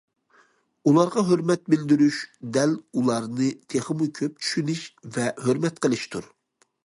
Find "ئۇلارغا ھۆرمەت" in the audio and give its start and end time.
0.91-1.63